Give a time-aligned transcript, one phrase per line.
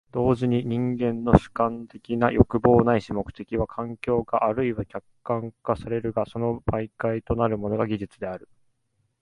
[0.11, 8.49] 同時に人間の主観的な欲望ないし目的は環境化或いは客観化されるが、その媒介となるものが技術である。